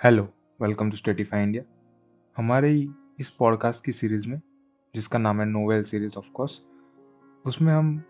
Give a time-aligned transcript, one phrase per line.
[0.00, 0.22] Hello,
[0.60, 1.62] welcome to Statify India.
[2.36, 2.72] हमारे
[3.20, 4.40] इस podcast की सीरीज़ में,
[4.94, 6.58] जिसका नाम है नोवेल सीरीज़ ऑफ़ कोर्स
[7.44, 8.02] उसमें हम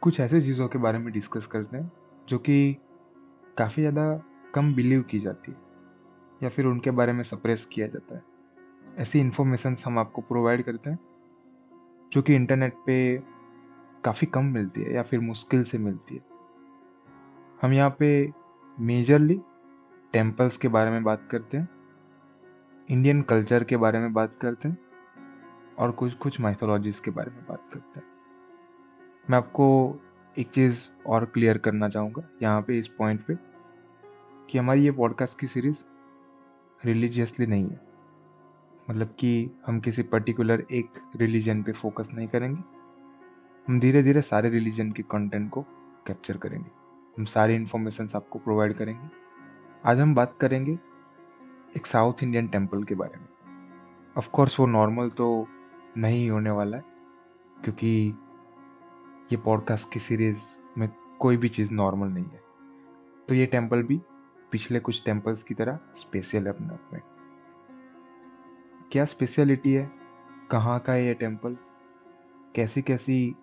[0.00, 1.92] कुछ ऐसे चीज़ों के बारे में डिस्कस करते हैं,
[2.28, 2.76] जो कि
[3.58, 4.22] काफ़ी ज़्यादा
[4.54, 5.58] कम बिलीव की जाती है,
[6.42, 8.22] या फिर उनके बारे में सप्रेस किया जाता है।
[8.98, 10.98] ऐसी इन्फॉर्मेशन हम आपको प्रोवाइड करते हैं,
[12.12, 13.16] जो कि इंटरनेट पे
[14.04, 16.22] काफ़ी कम मिलती है, या फिर मुश्किल से मिलती है।
[17.62, 18.32] हम यहाँ पे
[18.80, 19.40] मेजरली
[20.14, 21.68] टेम्पल्स के बारे में बात करते हैं
[22.88, 24.78] इंडियन कल्चर के बारे में बात करते हैं,
[25.78, 28.06] और कुछ कुछ माइथोलॉजीज के बारे में बात करते हैं।
[29.30, 29.66] मैं आपको
[30.38, 33.34] एक चीज़ और क्लियर करना चाहूँगा यहाँ पे इस पॉइंट पे,
[34.50, 35.74] कि हमारी ये पॉडकास्ट की सीरीज़
[36.84, 37.80] रिलीजियसली नहीं है।
[38.90, 42.62] मतलब कि हम किसी पर्टिकुलर एक रिलीजन पे फोकस नहीं करेंगे।
[43.68, 45.62] हम धीरे धीरे सारे रिलीजन के कंटेंट को
[46.06, 46.70] कैप्चर करेंगे।
[47.18, 49.23] हम सारी इन्फॉर्मेशन आपको प्रोवाइड करेंगे।
[49.86, 50.72] आज हम बात करेंगे
[51.76, 53.26] एक साउथ इंडियन टेंपल के बारे में।
[54.18, 55.48] ऑफ़ कोर्स वो नॉर्मल तो
[55.96, 56.84] नहीं होने वाला है,
[57.64, 58.14] क्योंकि
[59.32, 60.36] ये पॉडकास्ट की सीरीज़
[60.78, 62.40] में कोई भी चीज़ नॉर्मल नहीं है।
[63.28, 64.00] तो ये टेंपल भी
[64.52, 67.00] पिछले कुछ टेम्पल्स की तरह स्पेशल है अपने आप में।
[68.92, 69.90] क्या स्पेशलिटी है?
[70.50, 71.56] कहाँ का है ये टेंपल
[72.54, 73.36] कैसी कैसी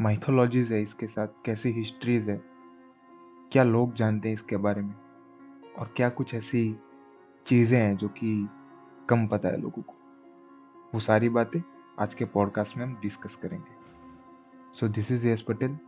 [0.00, 1.28] माइथोलॉजीज है इसके साथ?
[1.44, 2.42] कैसी हिस्ट्रीज है?
[3.52, 4.94] क्या लोग जानते हैं इसके बारे में?
[5.80, 6.74] और क्या कुछ ऐसी
[7.46, 8.48] चीज़ें हैं जो कि
[9.08, 9.94] कम पता है लोगों को?
[10.94, 11.60] वो सारी बातें
[11.98, 13.72] आज के पॉडकास्ट में हम डिस्कस करेंगे।
[14.80, 15.78] So this is S Patel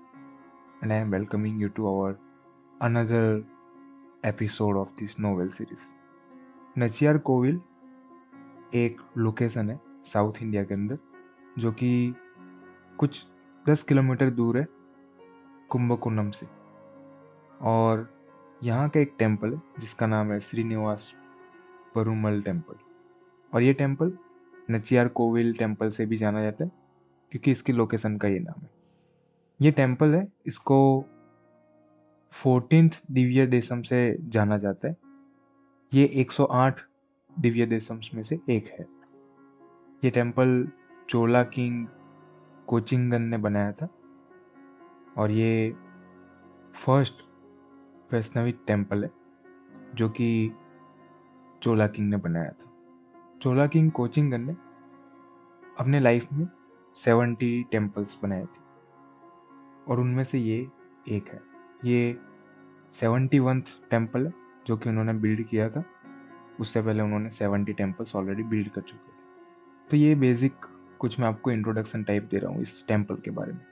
[0.82, 2.18] and I am welcoming you to our
[2.82, 3.44] another
[4.24, 7.60] episode of this novel series Nachiyar Kovil
[8.74, 9.80] एक लोकेशन है
[10.12, 10.98] साउथ इंडिया के अंदर,
[11.58, 12.14] जो कि
[12.98, 13.16] कुछ
[13.68, 14.66] दस किलोमीटर दूर है
[15.68, 16.46] कुंभकोणम से।
[17.62, 18.21] और
[18.62, 21.12] यहाँ का एक टेंपल जिसका नाम है श्रीनिवास
[21.94, 22.74] परुमल टेंपल
[23.54, 24.18] और ये टेंपल
[24.70, 26.70] नचियार कोविल टेंपल से भी जाना जाता है,
[27.30, 28.70] क्योंकि इसकी लोकेशन का ये नाम है।
[29.60, 31.04] ये टेंपल है, इसको
[32.42, 34.96] फोर्टीन दिव्य देशम से जाना जाता है।
[35.94, 36.74] ये 108
[37.38, 38.86] दिव्य देशम में से एक है।
[40.04, 40.68] ये टेंपल
[41.08, 41.86] चोला किंग
[42.66, 43.88] कोचिंगन ने बनाया था।
[45.18, 45.72] और ये
[46.86, 47.31] फ़र्स्ट
[48.12, 49.10] वैष्णवी टेंपल है,
[49.94, 50.52] जो कि
[51.62, 52.72] चोला किंग ने बनाया था।
[53.42, 54.52] चोला किंग कोचिंगन ने
[55.78, 56.46] अपने लाइफ में
[57.04, 58.62] सेवेंटी टेम्पल्स बनाए थे।
[59.88, 60.68] और उनमें से ये
[61.08, 61.40] एक है।
[61.84, 62.18] ये
[63.00, 64.34] सेवेंटी वन टेंपल है,
[64.66, 65.84] जो कि उन्होंने बिल्ड किया था।
[66.60, 69.12] उससे पहले उन्होंने सेवेंटी टेम्पल्स ऑलरेडी बिल्ड कर चुके थे।
[69.90, 70.54] तो ये बेसिक
[70.98, 73.66] कुछ मैं आपको इंट्रोडक्शन टाइप दे रहा हूँ इस टेंपल के बारे में।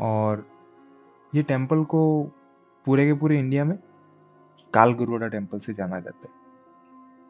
[0.00, 0.46] और
[1.34, 2.30] ये टेंपल को
[2.86, 3.76] पूरे के पूरे इंडिया में
[4.74, 6.38] काल गुरुड़ा टेंपल से जाना जाता है।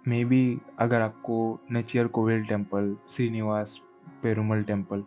[0.07, 1.39] मे बी अगर आपको
[1.73, 3.81] नेचियर कोविल टेंपल श्रीनिवास
[4.23, 5.05] पेरुमल टेंपल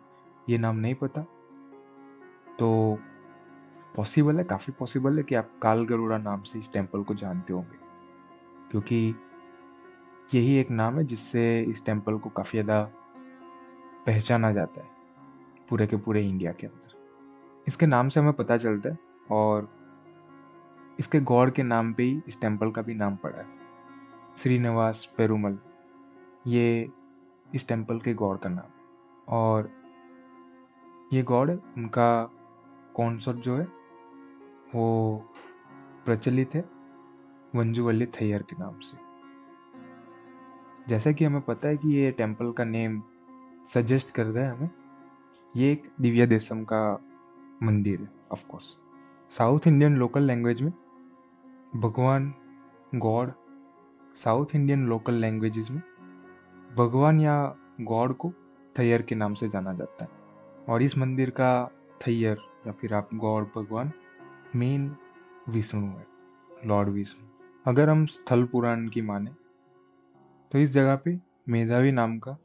[0.48, 1.20] ये नाम नहीं पता
[2.58, 2.98] तो
[3.96, 7.52] पॉसिबल है, काफ़ी पॉसिबल है कि आप काल गरुड़ा नाम से इस टेंपल को जानते
[7.52, 7.78] होंगे।
[8.70, 9.14] क्योंकि
[10.34, 12.82] यही एक नाम है जिससे इस टेंपल को काफ़ी ज़्यादा
[14.06, 14.88] पहचाना जाता है,
[15.68, 16.82] पूरे के पूरे इंडिया के अंदर।
[17.66, 18.98] इसके नाम से हमें पता चलता है
[19.30, 19.68] और
[21.00, 23.46] इसके गॉड के नाम पे ही इस टेंपल का भी नाम पड़ा है।
[24.42, 25.58] श्रीनिवास पेरुमल,
[26.46, 26.88] ये
[27.54, 28.70] इस टेंपल के गॉड का नाम।
[29.28, 29.70] और
[31.12, 32.30] ये गॉड उनका
[32.94, 33.64] कॉन्सर्ट जो है,
[34.74, 35.24] वो
[36.04, 36.64] प्रचलित है
[37.54, 38.96] वंजुवल्ली थैयर के नाम से।
[40.88, 43.02] जैसा कि हमें पता है कि ये टेंपल का नेम
[43.74, 44.70] सजेस्ट कर रहा है हमें,
[45.56, 47.00] ये एक दिव्या देशम का
[47.62, 48.64] मंदिर है of course
[49.38, 50.72] South Indian local language में
[51.76, 52.34] भगवान,
[52.94, 53.32] God,
[54.24, 55.82] South Indian local languages में,
[56.76, 58.32] भगवान या गॉड को
[58.78, 60.10] थैयर के नाम से जाना जाता है।
[60.68, 61.70] और इस मंदिर का
[62.06, 63.92] थैयर या फिर आप गॉड, भगवान,
[64.56, 64.96] मेन
[65.48, 66.06] विष्णु है,
[66.66, 67.26] लॉर्ड विष्णु।
[67.66, 69.30] अगर हम स्थल पुराण की माने
[70.52, 71.18] तो इस जगह पे
[71.48, 72.36] मेधावी नाम का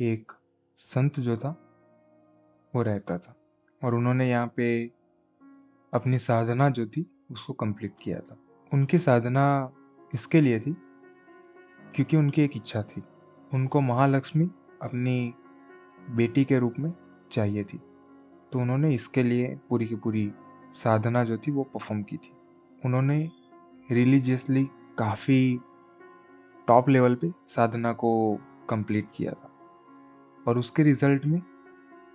[0.00, 0.32] एक
[0.80, 1.50] संत जो था,
[2.74, 3.36] वो रहता था।
[3.84, 4.86] और उन्होंने यहाँ पे
[5.94, 8.38] अपनी साधना जो थी उसको कंप्लीट किया था।
[8.72, 9.72] उनकी साधना
[10.14, 10.72] इसके लिए थी
[11.94, 13.02] क्योंकि उनकी एक इच्छा थी।
[13.54, 14.50] उनको महालक्ष्मी
[14.82, 15.34] अपनी
[16.10, 16.92] बेटी के रूप में
[17.32, 17.80] चाहिए थी।
[18.52, 20.32] तो उन्होंने इसके लिए पूरी की पूरी
[20.84, 22.32] साधना जो थी वो परफॉर्म की थी।
[22.84, 23.30] उन्होंने
[23.90, 24.64] रिलीजियसली
[24.98, 25.60] काफ़ी
[26.68, 28.40] टॉप लेवल पे साधना को
[28.70, 29.50] कंप्लीट किया था।
[30.48, 31.42] और उसके रिज़ल्ट में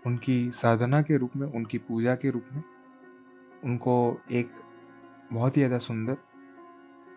[0.07, 2.63] उनकी साधना के रूप में, उनकी पूजा के रूप में
[3.63, 4.51] उनको एक
[5.35, 6.17] बहुत ही ज़्यादा सुंदर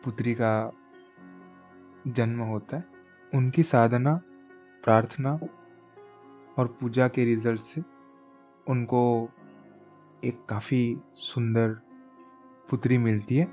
[0.04, 0.52] पुत्री का
[2.08, 2.84] जन्म होता है।
[3.32, 4.14] उनकी साधना,
[4.84, 5.32] प्रार्थना
[6.58, 7.82] और पूजा के रिज़ल्ट से
[8.66, 9.02] उनको
[10.24, 10.80] एक काफ़ी
[11.16, 11.76] सुंदर
[12.68, 13.46] पुत्री मिलती है,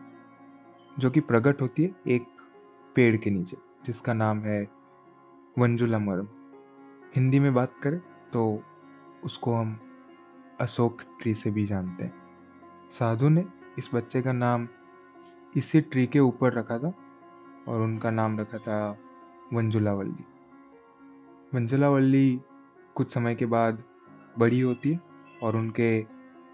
[0.97, 2.27] जो कि प्रकट होती है एक
[2.95, 4.61] पेड़ के नीचे, जिसका नाम है
[5.57, 6.27] वंजुला मरम
[7.15, 7.99] हिंदी में बात करें
[8.33, 8.47] तो
[9.23, 9.77] उसको हम
[10.61, 12.13] अशोक ट्री से भी जानते हैं।
[12.99, 13.45] साधु ने
[13.77, 14.67] इस बच्चे का नाम
[15.57, 16.93] इसी ट्री के ऊपर रखा था
[17.67, 18.77] और उनका नाम रखा था
[19.53, 20.23] वंजुलावल्ली।
[21.53, 22.39] वंजुलावल्ली
[22.95, 23.83] कुछ समय के बाद
[24.39, 24.99] बड़ी होती है
[25.43, 25.89] और उनके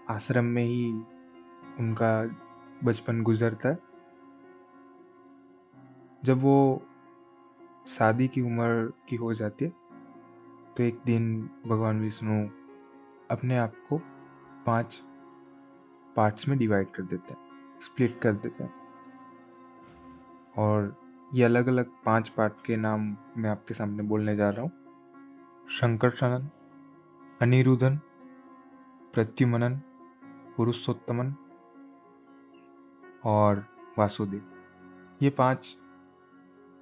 [0.08, 0.90] आश्रम में ही
[1.78, 2.12] उनका
[2.84, 3.78] बचपन गुजरता है।
[6.24, 6.82] जब वो
[7.98, 9.70] शादी की उम्र की हो जाती है
[10.76, 12.46] तो एक दिन भगवान विष्णु
[13.30, 13.98] अपने आप को
[14.66, 14.94] पाँच
[16.16, 18.74] पार्ट्स में डिवाइड कर देते हैं स्प्लिट कर देते हैं।
[20.58, 20.94] और
[21.34, 24.70] ये अलग अलग पाँच पार्ट के नाम मैं आपके सामने बोलने जा रहा हूँ।
[25.70, 26.48] शंकर शनन
[27.42, 27.96] अनिरुद्धन,
[29.14, 29.74] प्रत्युमनन,
[30.56, 31.34] पुरुषोत्तमन
[33.24, 33.64] और
[33.98, 34.50] वासुदेव।
[35.22, 35.66] ये पाँच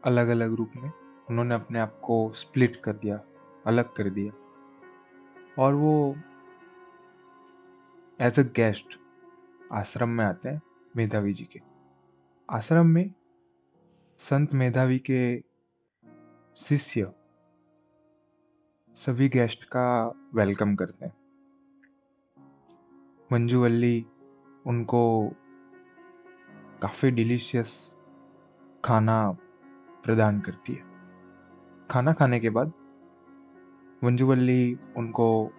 [0.05, 0.91] अलग अलग रूप में
[1.31, 3.21] उन्होंने अपने आप को स्प्लिट कर दिया,
[3.67, 4.33] अलग कर दिया।
[5.59, 6.17] और वो
[8.21, 8.99] एज अ गेस्ट
[9.73, 10.63] आश्रम में आते हैं
[10.97, 11.61] मेधावी जी के।
[12.51, 13.11] आश्रम में
[14.21, 15.41] संत मेधावी के
[16.69, 17.13] शिष्य
[19.07, 21.13] सभी गेस्ट का वेलकम करते हैं।
[23.33, 24.07] मंजूवल्ली
[24.67, 25.29] उनको
[26.83, 27.91] काफ़ी डिलीशियस
[28.85, 29.31] खाना
[30.05, 30.83] प्रदान करती है।
[31.91, 32.73] खाना खाने के बाद
[34.05, 35.53] मंजूवल्ली उनको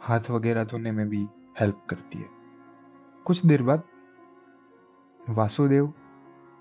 [0.00, 1.26] हाथ वगैरह धोने में भी
[1.60, 2.43] हेल्प करती है।
[3.26, 3.82] कुछ देर बाद
[5.30, 5.92] वासुदेव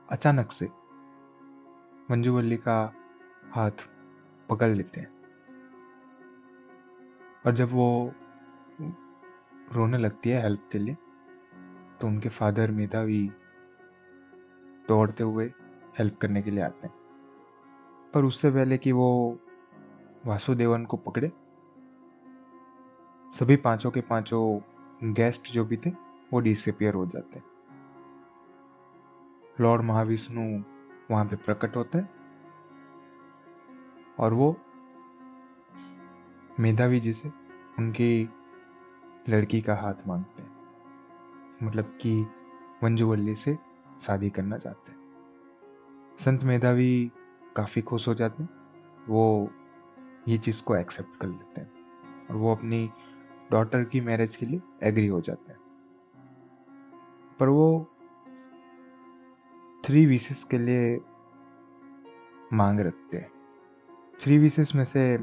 [0.09, 0.65] अचानक से
[2.11, 2.75] मंजूवल्ली का
[3.51, 3.71] हाथ
[4.49, 5.07] पकड़ लेते हैं।
[7.45, 8.13] और जब वो
[9.73, 10.95] रोने लगती है हेल्प के लिए
[12.01, 13.21] तो उनके फादर मेधावी
[14.87, 15.51] दौड़ते हुए
[15.99, 16.95] हेल्प करने के लिए आते हैं।
[18.13, 19.39] पर उससे पहले कि वो
[20.25, 21.31] वासुदेवन को पकड़े,
[23.35, 27.45] सभी पाँचों के पाँचों गेस्ट जो भी थे वो डिसअपियर हो जाते हैं।
[29.61, 30.63] लॉर्ड महाविष्णु
[31.11, 32.09] वहाँ पे प्रकट होते हैं।
[34.19, 34.57] और वो
[36.59, 37.31] मेधावी जी से
[37.79, 38.29] उनकी
[39.29, 40.51] लड़की का हाथ मांगते हैं।
[41.63, 42.27] मतलब कि
[42.83, 43.55] मंजूवल्ली से
[44.07, 44.99] शादी करना चाहते हैं।
[46.25, 47.11] संत मेधावी
[47.55, 48.49] काफ़ी खुश हो जाते हैं।
[49.07, 49.51] वो
[50.27, 51.71] ये चीज़ को एक्सेप्ट कर लेते हैं।
[52.27, 52.91] और वो अपनी
[53.51, 55.62] डॉटर की मैरिज के लिए एग्री हो जाते हैं।
[57.43, 57.87] पर वो
[59.85, 61.01] थ्री विशेष के लिए
[62.53, 63.31] मांग रखते हैं।
[64.23, 65.17] थ्री विशेष में से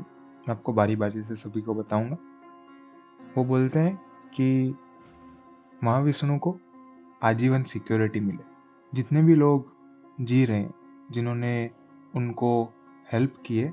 [0.53, 2.17] आपको बारी बारी से सभी को बताऊँगा।
[3.39, 3.97] वो बोलते हैं
[4.35, 4.75] कि
[5.85, 6.59] महाविष्णु को
[7.23, 8.45] आजीवन सिक्योरिटी मिले।
[8.95, 9.73] जितने भी लोग
[10.21, 10.75] जी रहे हैं,
[11.11, 11.71] जिन्होंने
[12.17, 12.73] उनको
[13.13, 13.73] हेल्प किए,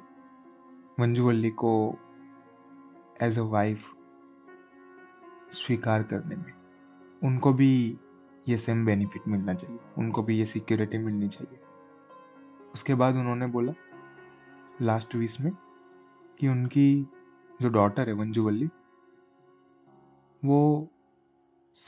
[0.99, 1.95] मंजूवल्ली को
[3.21, 3.79] एज अ वाइफ
[5.53, 6.53] स्वीकार करने में,
[7.23, 7.97] उनको भी
[8.47, 11.59] ये सेम बेनिफिट मिलना चाहिए। उनको भी ये सिक्योरिटी मिलनी चाहिए।
[12.73, 13.73] उसके बाद उन्होंने बोला
[14.81, 15.51] लास्ट विश में,
[16.39, 17.07] कि उनकी
[17.61, 18.69] जो डॉटर है, मंजूवल्ली,
[20.45, 20.89] वो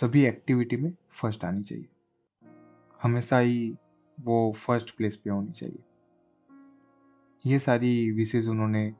[0.02, 1.86] सभी एक्टिविटी में फ़र्स्ट आनी चाहिए।
[3.04, 3.76] हमेशा ही
[4.22, 5.84] वो फ़र्स्ट प्लेस पे होनी चाहिए।
[7.46, 8.94] ये सारी विशेष उन्होंने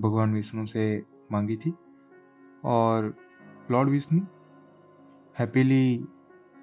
[0.00, 1.02] भगवान विष्णु से
[1.32, 1.74] मांगी थी।
[2.64, 3.16] और
[3.70, 4.20] लॉर्ड विष्णु
[5.38, 6.06] हैप्पीली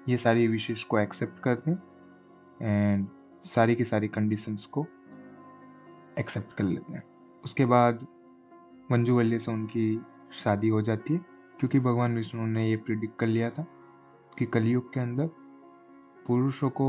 [0.08, 1.82] ये सारी विशेष को एक्सेप्ट करते हैं
[2.62, 3.06] एंड
[3.46, 4.86] सारी की सारी कंडीशंस को
[6.18, 7.02] एक्सेप्ट कर लेते हैं।
[7.44, 8.06] उसके बाद
[8.90, 10.00] मंजू वल्ली से उनकी
[10.42, 11.20] शादी हो जाती है,
[11.60, 13.66] क्योंकि भगवान विष्णु ने ये प्रिडिक्ट कर लिया था
[14.38, 15.26] कि कलयुग के अंदर
[16.26, 16.88] पुरुषों को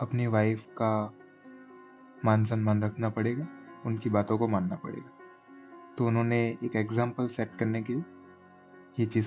[0.00, 1.14] अपनी वाइफ का
[2.24, 3.46] मान सम्मान रखना पड़ेगा,
[3.86, 5.10] उनकी बातों को मानना पड़ेगा।
[5.98, 8.04] तो उन्होंने एक एग्ज़ाम्पल सेट करने के लिए
[9.00, 9.26] ये चीज़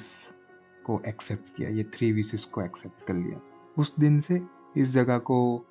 [0.86, 3.42] को एक्सेप्ट किया, ये थ्री विशेष को एक्सेप्ट कर लिया।
[3.78, 4.42] उस दिन से
[4.78, 5.66] इस जगह को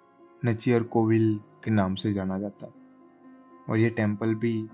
[0.45, 2.73] नचियर कोविल के नाम से जाना जाता है।
[3.71, 4.69] और ये टेंपल भी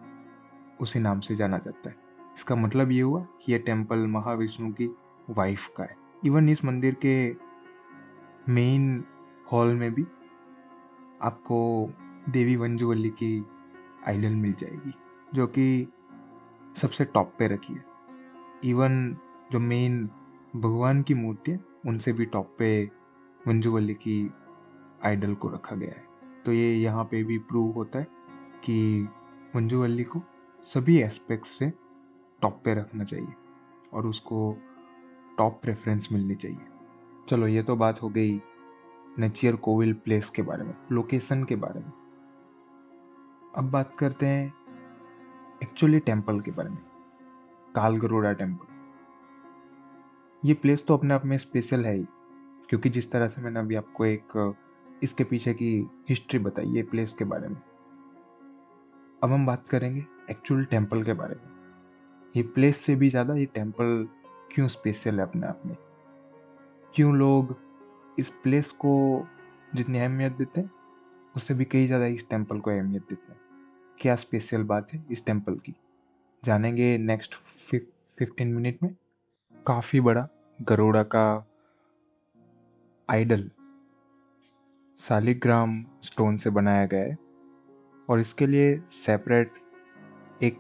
[0.81, 1.97] उसी नाम से जाना जाता है।
[2.37, 4.87] इसका मतलब ये हुआ कि ये टेंपल महाविष्णु की
[5.31, 7.37] वाइफ का है। इवन इस मंदिर के
[8.53, 9.05] मेन
[9.53, 10.07] हॉल में भी
[11.23, 11.91] आपको
[12.29, 13.47] देवी वंजुवली की
[14.07, 14.95] आइडल मिल जाएगी,
[15.35, 15.89] जो कि
[16.83, 17.85] सबसे टॉप पे रखी है।
[18.65, 19.17] इवन
[19.53, 20.11] जो मेन
[20.57, 22.69] भगवान की मूर्ति है उनसे भी टॉप पे
[23.49, 24.31] मंजूवल्ली की
[25.05, 26.05] आइडल को रखा गया है।
[26.45, 28.07] तो ये यहाँ पे भी प्रूव होता है
[28.65, 29.09] कि
[29.57, 30.23] मंजू वल्ली को
[30.71, 31.71] सभी एस्पेक्ट से
[32.43, 33.35] टॉप पे रखना चाहिए
[33.93, 34.57] और उसको
[35.39, 36.67] टॉप प्रेफरेंस मिलनी चाहिए।
[37.31, 38.41] चलो, ये तो बात हो गई
[39.21, 41.93] नचियर कोविल प्लेस के बारे में लोकेशन के बारे में।
[43.57, 44.53] अब बात करते हैं
[45.63, 46.83] एक्चुअली टेंपल के बारे में,
[47.75, 48.78] कालगरोड़ा टेंपल
[50.43, 52.05] ये प्लेस तो अपने आप में स्पेशल है ही,
[52.69, 54.55] क्योंकि जिस तरह से मैंने अभी आपको एक,
[55.03, 55.71] इसके पीछे की
[56.09, 57.57] हिस्ट्री बताई, ये प्लेस के बारे में।
[59.23, 61.57] अब हम बात करेंगे एक्चुअल टेंपल के बारे में।
[62.35, 64.07] ये प्लेस से भी ज़्यादा ये टेंपल
[64.53, 65.77] क्यों स्पेशल है अपने आप में?
[66.95, 67.57] क्यों लोग
[68.19, 68.95] इस प्लेस को
[69.75, 70.71] जितनी अहमियत देते हैं,
[71.35, 73.39] उससे भी कई ज़्यादा इस टेंपल को अहमियत देते हैं।
[73.99, 75.75] क्या स्पेशल बात है इस टेंपल की?
[76.43, 77.35] जानेंगे नेक्स्ट
[77.69, 78.95] फिफ्टीन मिनट में।
[79.69, 80.27] काफ़ी बड़ा
[80.59, 81.23] गरोड़ा का
[83.09, 83.43] आइडल
[85.01, 87.17] सालिग्राम स्टोन से बनाया गया है
[88.09, 89.53] और इसके लिए सेपरेट
[90.43, 90.59] एक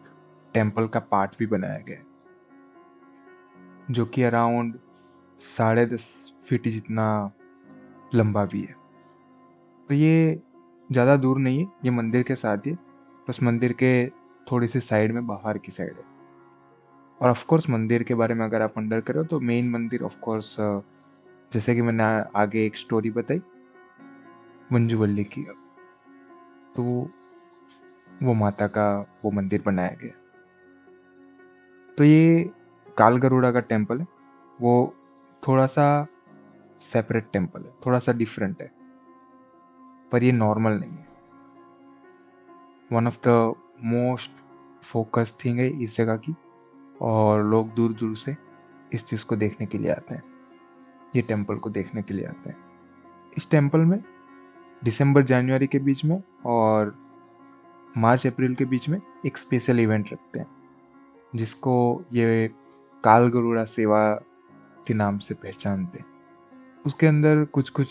[0.54, 2.04] टेंपल का पार्ट भी बनाया गया है,
[3.90, 4.74] जो कि अराउंड
[5.56, 6.04] साढ़े दस
[6.48, 7.08] फीट जितना
[8.14, 8.74] लंबा भी है।
[9.88, 10.40] तो ये
[10.90, 12.72] ज़्यादा दूर नहीं है, ये मंदिर के साथ ही,
[13.28, 14.08] बस मंदिर के
[14.46, 16.17] थोड़ी सी साइड में बाहर की साइड है।
[17.20, 20.18] और ऑफ़ कोर्स मंदिर के बारे में अगर आप अंडर करो तो मेन मंदिर ऑफ़
[20.20, 20.56] कोर्स
[21.54, 22.04] जैसे कि मैंने
[22.38, 23.40] आगे एक स्टोरी बताई,
[24.72, 25.42] मंजूवल्ली की।
[26.76, 26.82] तो
[28.22, 30.12] वो माता का वो मंदिर बनाया गया।
[31.98, 32.50] तो ये
[32.98, 34.06] काल गरुड़ा का टेंपल है।
[34.60, 34.94] वो
[35.48, 36.04] थोड़ा सा
[36.92, 38.70] सेपरेट टेंपल है थोड़ा सा डिफरेंट है।
[40.12, 41.06] पर ये नॉर्मल नहीं है।
[42.92, 44.30] One of the most
[44.92, 46.34] focus thing है इस जगह की।
[47.00, 48.36] और लोग दूर दूर से
[48.92, 50.22] इस चीज़ को देखने के लिए आते हैं।
[51.16, 52.56] ये टेंपल को देखने के लिए आते हैं।
[53.36, 53.98] इस टेंपल में
[54.84, 56.94] दिसंबर, जनवरी के बीच में और
[57.96, 60.46] मार्च, अप्रैल के बीच में एक स्पेशल इवेंट रखते हैं,
[61.36, 62.50] जिसको ये
[63.04, 64.14] काल गरुड़ा सेवा
[64.86, 66.06] के नाम से पहचानते हैं।
[66.86, 67.88] उसके अंदर कुछ कुछ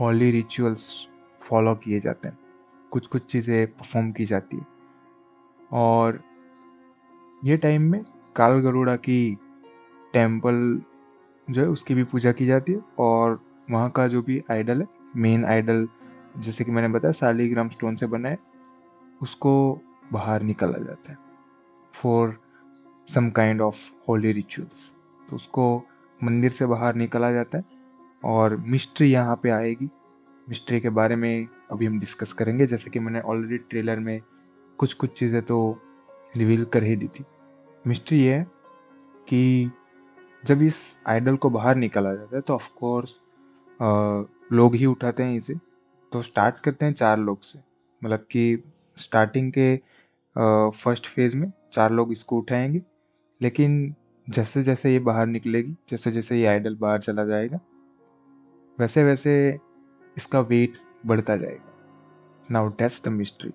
[0.00, 1.08] हॉली रिचुअल्स
[1.42, 2.38] फॉलो किए जाते हैं।
[2.90, 4.66] कुछ कुछ चीज़ें परफॉर्म की जाती है
[5.72, 6.20] और
[7.42, 8.02] ये टाइम में
[8.36, 9.34] काल गरुड़ा की
[10.14, 10.80] टेंपल
[11.48, 14.86] जो है, उसकी भी पूजा की जाती है और वहाँ का जो भी आइडल है
[15.16, 15.86] मेन आइडल
[16.38, 18.38] जैसे कि मैंने बताया सालीग्राम स्टोन से बना है,
[19.20, 19.80] उसको
[20.12, 21.18] बाहर निकाला जाता है
[21.94, 22.38] for
[23.08, 23.76] some kind of
[24.08, 24.90] holy rituals
[25.28, 25.76] तो उसको
[26.20, 27.64] मंदिर से बाहर निकाला जाता है
[28.24, 29.88] और मिस्ट्री यहाँ पे आएगी।
[30.48, 34.20] मिस्ट्री के बारे में अभी हम डिस्कस करेंगे, जैसे कि मैंने ऑलरेडी ट्रेलर में
[34.78, 35.78] कुछ कुछ चीज़ें तो
[36.34, 37.24] रिवील कर ही दी थी।
[37.84, 38.42] मिस्ट्री ये है
[39.28, 39.70] कि
[40.44, 40.74] जब इस
[41.06, 43.14] आइडल को बाहर निकाला जाता है तो ऑफकोर्स
[44.52, 45.54] लोग ही उठाते हैं इसे।
[46.12, 47.58] तो स्टार्ट करते हैं चार लोग से।
[48.02, 48.62] मतलब कि
[48.96, 49.76] स्टार्टिंग के
[50.74, 52.82] फ़र्स्ट फ़ेज़ में चार लोग इसको उठाएँगे।
[53.40, 53.94] लेकिन
[54.26, 57.58] जैसे जैसे ये बाहर निकलेगी, जैसे जैसे ये आइडल बाहर चला जाएगा,
[58.78, 59.34] वैसे वैसे
[60.16, 61.72] इसका वेट बढ़ता जाएगा।
[62.50, 63.50] नाउ डेट्स द मिस्ट्री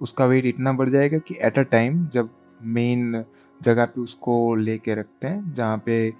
[0.00, 2.30] उसका वेट इतना बढ़ जाएगा कि एट अ टाइम जब
[2.62, 3.24] मेन
[3.62, 6.10] जगह पे उसको ले लेके रखते हैं, जहाँ पे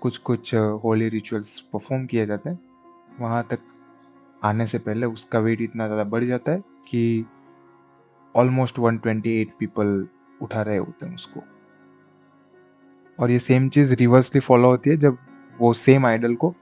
[0.00, 2.58] कुछ कुछ होली रिचुअल्स परफॉर्म किया जाता है,
[3.20, 3.58] वहाँ तक
[4.44, 7.26] आने से पहले उसका वेट इतना ज़्यादा बढ़ जाता है कि
[8.36, 10.08] ऑलमोस्ट 128 पीपल
[10.42, 11.40] उठा रहे होते हैं उसको।
[13.18, 15.18] और ये सेम चीज़ रिवर्सली फॉलो होती है जब
[15.60, 16.54] वो सेम आइडल को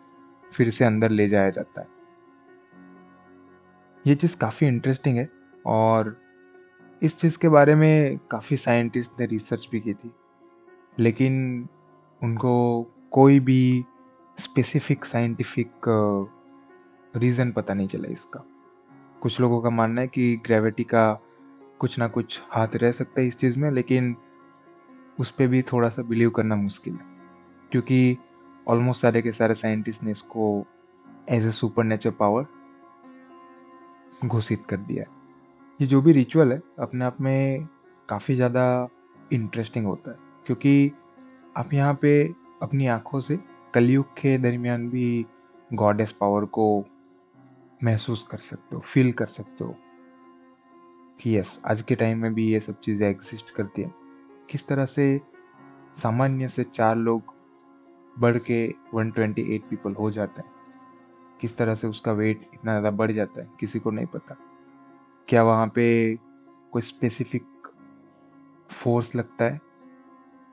[0.56, 1.86] फिर से अंदर ले जाया जाता है।
[4.06, 5.28] ये चीज़ काफ़ी इंटरेस्टिंग है
[5.66, 6.23] और
[7.04, 10.12] इस चीज़ के बारे में काफ़ी साइंटिस्ट ने रिसर्च भी की थी।
[10.98, 11.66] लेकिन
[12.22, 13.84] उनको कोई भी
[14.40, 15.70] स्पेसिफिक साइंटिफिक
[17.16, 18.44] रीज़न पता नहीं चला इसका।
[19.22, 21.20] कुछ लोगों का मानना है कि ग्रेविटी का
[21.78, 24.16] कुछ ना कुछ हाथ रह सकता है इस चीज़ में, लेकिन
[25.20, 27.06] उस पर भी थोड़ा सा बिलीव करना मुश्किल है।
[27.72, 28.18] क्योंकि
[28.68, 30.66] ऑलमोस्ट सारे के सारे साइंटिस्ट ने इसको
[31.28, 32.46] as a super nature power
[34.24, 35.23] घोषित कर दिया है।
[35.80, 37.66] ये जो भी रिचुअल है, अपने आप में
[38.08, 38.88] काफ़ी ज़्यादा
[39.32, 40.16] इंटरेस्टिंग होता है।
[40.46, 40.92] क्योंकि
[41.56, 42.22] आप यहाँ पे
[42.62, 43.36] अपनी आँखों से
[43.74, 45.24] कलयुग के दरमियान भी
[45.70, 46.66] गॉडेस पावर को
[47.80, 49.74] महसूस कर सकते हो फील कर सकते हो
[51.20, 53.94] कि यस आज के टाइम में भी ये सब चीज़ें एग्जिस्ट करती हैं।
[54.50, 55.16] किस तरह से
[56.02, 57.34] सामान्य से चार लोग
[58.16, 60.50] बढ़ के 128 पीपल हो जाते हैं,
[61.40, 64.36] किस तरह से उसका वेट इतना ज़्यादा बढ़ जाता है, किसी को नहीं पता।
[65.28, 66.16] क्या वहाँ पे
[66.72, 67.42] कोई स्पेसिफिक
[68.82, 69.60] फोर्स लगता है?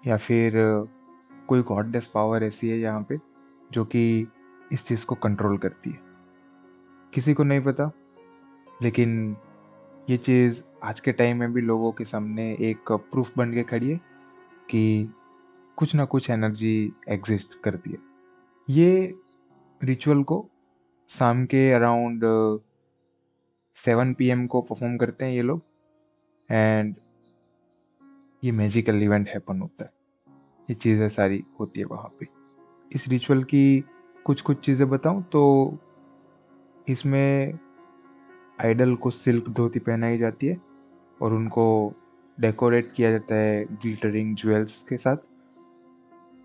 [0.07, 0.53] या फिर,
[1.47, 3.17] कोई गॉडनेस पावर ऐसी है यहाँ पे,
[3.71, 4.27] जो कि
[4.73, 5.99] इस चीज़ को कंट्रोल करती है?
[7.13, 7.91] किसी को नहीं पता,
[8.83, 9.37] लेकिन
[10.09, 13.89] ये चीज़ आज के टाइम में भी लोगों के सामने एक प्रूफ बन के खड़ी
[13.89, 13.97] है
[14.69, 15.13] कि
[15.77, 17.97] कुछ ना कुछ एनर्जी एग्जिस्ट करती है।
[18.69, 19.15] ये
[19.83, 20.49] रिचुअल को
[21.19, 22.21] शाम के अराउंड
[23.83, 25.61] सेवन पी को परफॉर्म करते हैं ये लोग।
[26.49, 26.95] एंड
[28.43, 29.91] ये मैजिकल इवेंट हैपन होता है।
[30.69, 32.27] ये चीज़ें सारी होती है वहाँ पे।
[32.91, 33.83] इस रिचुअल की
[34.25, 35.41] कुछ कुछ चीज़ें बताऊँ तो
[36.87, 37.59] इसमें
[38.61, 40.59] आइडल को सिल्क धोती पहनाई जाती है
[41.21, 41.65] और उनको
[42.37, 45.17] डेकोरेट किया जाता है ग्लिटरिंग ज्वेल्स के साथ।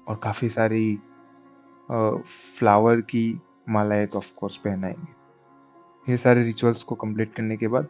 [0.08, 0.96] और काफ़ी सारी
[2.58, 5.25] फ्लावर की मालाएँ तो ऑफकोर्स पहनाएँगे।
[6.08, 7.88] ये सारे रिचुअल्स को कंप्लीट करने के बाद,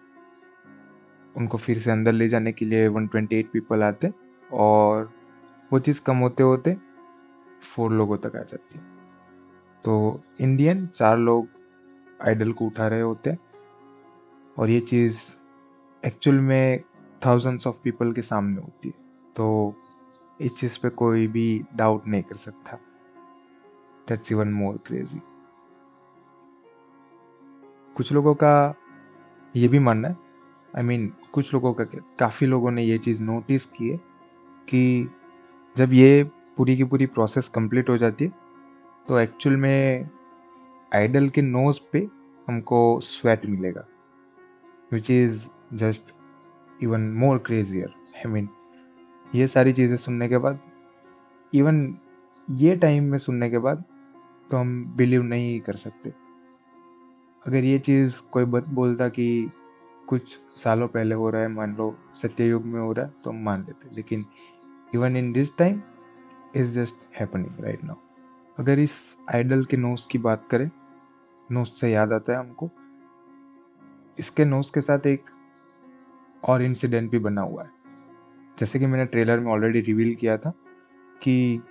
[1.37, 4.11] उनको फिर से अंदर ले जाने के लिए 128 पीपल आते
[4.53, 5.13] और
[5.73, 6.77] वो चीज़ कम होते होते
[7.75, 8.79] फोर लोगों तक आ जाती।
[9.85, 11.49] तो इंडियन चार लोग
[12.23, 13.37] आइडल को उठा रहे होते
[14.59, 15.17] और ये चीज़
[16.07, 16.81] एक्चुअल में
[17.27, 18.95] थाउजेंड्स ऑफ़ पीपल के सामने होती है।
[19.37, 19.75] तो
[20.41, 22.79] इस चीज़ पे कोई भी डाउट नहीं कर सकता।
[24.09, 25.21] दैट्स इवन मोर क्रेजी
[27.97, 28.75] कुछ लोगों का
[29.57, 30.17] ये भी मानना है।
[30.77, 31.85] आई I मीन mean, कुछ लोगों का
[32.19, 33.97] काफ़ी लोगों ने ये चीज़ नोटिस की है
[34.69, 35.11] कि
[35.77, 36.25] जब ये
[36.57, 38.33] पूरी की पूरी प्रोसेस कंप्लीट हो जाती है
[39.09, 40.09] तो एक्चुअल में
[40.95, 42.07] आइडल के नोज़ पे
[42.49, 43.85] हमको स्वेट मिलेगा
[44.93, 45.39] which is
[45.77, 46.13] just
[46.83, 48.49] even more crazier I mean
[49.35, 50.59] ये सारी चीज़ें सुनने के बाद
[51.53, 51.99] इवन
[52.49, 53.85] ये टाइम में सुनने के बाद
[54.51, 56.26] तो हम बिलीव नहीं कर सकते।
[57.47, 59.51] अगर ये चीज़ कोई बोलता कि
[60.09, 60.23] कुछ
[60.65, 63.61] सालों पहले हो रहा है, मान लो सत्ययुग में हो रहा है तो हम मान
[63.61, 64.25] लेते। लेकिन
[64.95, 65.81] even in this time
[66.57, 67.97] is just happening right now
[68.59, 68.91] अगर इस
[69.35, 70.71] आइडल के नोस की बात करें
[71.51, 72.71] नोस से याद आता है हमको,
[74.19, 75.25] इसके नोस के साथ एक
[76.45, 77.71] और इंसिडेंट भी बना हुआ है।
[78.61, 80.51] जैसे कि मैंने ट्रेलर में ऑलरेडी रिवील किया था
[81.23, 81.63] कि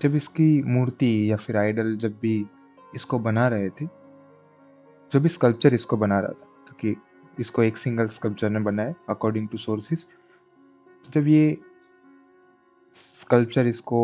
[0.00, 2.34] जब इसकी मूर्ति या फिर आइडल जब भी
[2.94, 3.86] इसको बना रहे थे
[5.12, 8.94] जो भी स्कल्पचर इसको बना रहा था क्योंकि तो इसको एक सिंगल स्कल्पचर ने बनाया
[9.08, 10.04] अकॉर्डिंग टू सोर्सेस
[11.08, 11.56] जब ये
[13.20, 14.00] स्कल्पचर इसको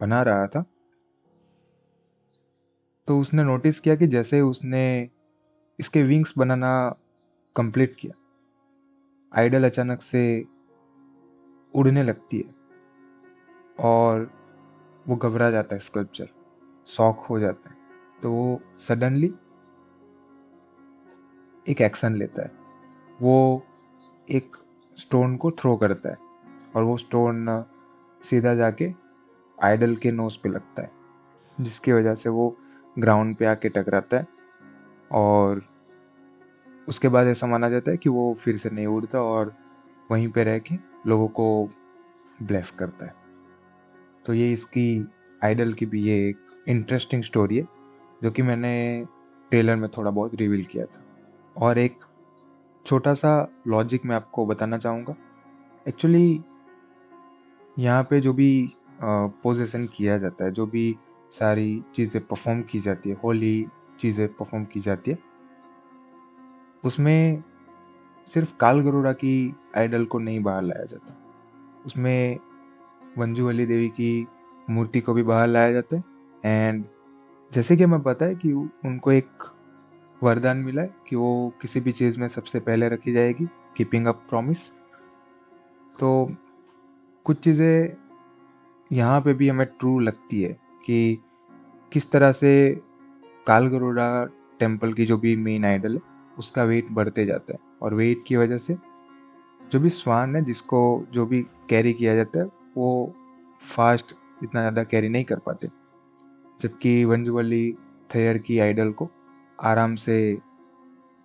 [0.00, 0.64] बना रहा था
[3.08, 4.82] तो उसने नोटिस किया कि जैसे उसने
[5.78, 6.72] इसके विंग्स बनाना
[7.56, 8.14] कंप्लीट किया
[9.32, 10.22] आइडल अचानक से
[11.74, 12.54] उड़ने लगती है,
[13.78, 14.30] और
[15.06, 16.28] वो घबरा जाता है स्कल्पचर
[16.88, 17.76] शॉक हो जाता है।
[18.22, 19.32] तो वो सडनली
[21.66, 22.50] एक एक्शन लेता है।
[23.22, 23.62] वो
[24.28, 24.56] एक
[24.98, 26.16] स्टोन को थ्रो करता है
[26.76, 27.46] और वो स्टोन
[28.24, 28.90] सीधा जाके
[29.58, 30.90] आइडल के नोज़ पे लगता है,
[31.58, 32.56] जिसकी वजह से वो
[32.96, 34.26] ग्राउंड पे आके टकराता है
[35.10, 35.62] और
[36.88, 39.54] उसके बाद ऐसा माना जाता है कि वो फिर से नहीं उड़ता और
[40.10, 40.74] वहीं पे रह के
[41.06, 41.46] लोगों को
[42.42, 43.14] ब्लेस करता है।
[44.26, 45.12] तो ये इसकी
[45.44, 47.66] आइडल की भी ये एक इंटरेस्टिंग स्टोरी है,
[48.22, 49.06] जो कि मैंने
[49.50, 51.01] ट्रेलर में थोड़ा बहुत रिवील किया था।
[51.56, 51.98] और एक
[52.86, 53.32] छोटा सा
[53.66, 55.14] लॉजिक मैं आपको बताना चाहूँगा।
[55.86, 56.40] एक्चुअली
[57.76, 60.92] यहाँ पे जो भी पोजिशन किया जाता है, जो भी
[61.34, 63.66] सारी चीज़ें परफॉर्म की जाती है होली
[64.00, 65.18] चीज़ें परफॉर्म की जाती है,
[66.84, 67.42] उसमें
[68.34, 71.16] सिर्फ़ काल गरुड़ा की आइडल को नहीं बाहर लाया जाता।
[71.86, 72.38] उसमें
[73.18, 74.26] मंजू अली देवी की
[74.70, 76.02] मूर्ति को भी बाहर लाया जाता है।
[76.44, 76.84] एंड
[77.52, 79.44] जैसे कि हमें पता है कि उनको एक
[80.22, 84.22] वरदान मिला है कि वो किसी भी चीज़ में सबसे पहले रखी जाएगी कीपिंग अप
[84.28, 84.58] प्रॉमिस
[85.96, 86.10] तो
[87.26, 87.96] कुछ चीज़ें
[88.90, 90.52] यहाँ पे भी हमें ट्रू लगती है
[90.86, 91.18] कि
[91.92, 92.52] किस तरह से
[93.46, 94.24] कालगरोड़ा
[94.60, 96.00] टेंपल की जो भी मेन आइडल है,
[96.38, 98.76] उसका वेट बढ़ते जाता है और वेट की वजह से
[99.72, 102.44] जो भी स्वान है, जिसको जो भी कैरी किया जाता है,
[102.76, 103.14] वो
[103.76, 105.68] फास्ट इतना ज़्यादा कैरी नहीं कर पाते।
[106.62, 107.72] जबकि वंजवली
[108.14, 109.10] थेयर की आइडल को
[109.60, 110.38] आराम से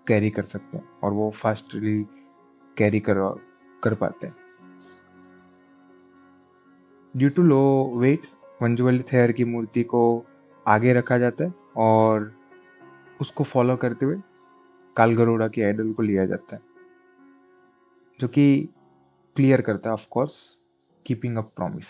[0.08, 2.04] कैरी कर सकते हैं और वो फास्टली
[2.78, 3.42] कैरी कर
[3.84, 4.36] कर पाते हैं।
[7.18, 8.22] Due to low weight
[8.64, 10.26] Manjuvalli Thayar की मूर्ति को
[10.68, 12.34] आगे रखा जाता है और
[13.22, 14.22] उसको फॉलो करते हुए
[14.98, 16.62] काल गरोड़ा की आइडल को लिया जाता है।
[18.20, 18.70] जो कि
[19.36, 20.32] क्लियर करता है of course
[21.06, 21.86] keeping up promise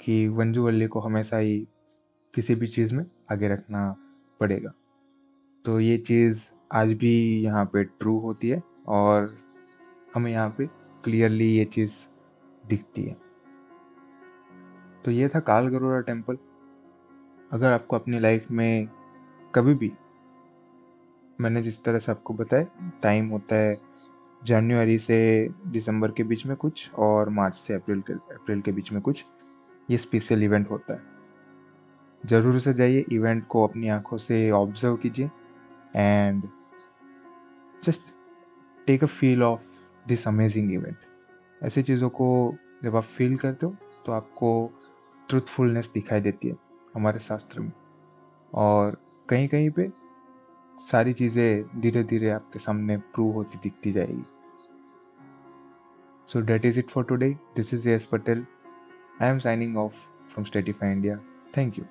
[0.00, 1.68] कि वंजुवल्ली को हमेशा ही
[2.34, 3.96] किसी भी चीज़ में आगे रखना
[4.40, 4.72] पड़ेगा।
[5.64, 6.38] तो ये चीज़
[6.72, 9.36] आज भी यहाँ पे ट्रू होती है और
[10.14, 10.66] हमें यहाँ पे
[11.04, 11.90] क्लियरली ये चीज़
[12.64, 13.16] दिखती है।
[15.04, 16.36] तो ये था काल गरोरा टेंपल
[17.52, 18.88] अगर आपको अपनी लाइफ में
[19.54, 19.90] कभी भी
[21.38, 23.74] मैंने जिस तरह से आपको बताया टाइम होता है
[24.42, 28.92] जनवरी से दिसंबर के बीच में कुछ और मार्च से अप्रैल के अप्रैल के बीच
[28.92, 29.22] में कुछ,
[29.88, 31.00] ये स्पेशल इवेंट होता है।
[32.24, 35.30] ज़रूर से जाइए इवेंट को अपनी आँखों से ऑब्ज़र्व कीजिए।
[35.96, 36.42] And
[37.86, 38.12] just
[38.86, 39.60] take a feel of
[40.08, 40.96] this amazing event
[41.62, 42.28] ऐसी चीज़ों को
[42.84, 43.74] जब आप फील करते हो
[44.06, 44.50] तो आपको
[45.28, 46.56] ट्रूथफुलनेस दिखाई देती है
[46.94, 47.72] हमारे शास्त्र में।
[48.52, 48.96] और
[49.28, 49.88] कहीं कहीं पे
[50.90, 54.24] सारी चीज़ें धीरे धीरे आपके सामने प्रूव होती दिखती जाएगी।
[56.28, 58.46] So that is it for today this is S Patel
[59.22, 59.92] I am signing off
[60.32, 61.16] from Statify India
[61.56, 61.84] thank you